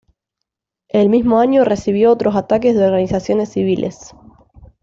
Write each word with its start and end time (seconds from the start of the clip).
El 0.87 1.09
mismo 1.11 1.37
año 1.37 1.63
recibió 1.63 2.11
otros 2.11 2.35
ataques 2.35 2.75
de 2.75 2.85
organizaciones 2.85 3.49
civiles. 3.49 4.15